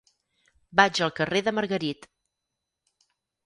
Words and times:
Vaig 0.81 1.01
al 1.09 1.13
carrer 1.21 1.43
de 1.49 1.55
Margarit. 1.59 2.11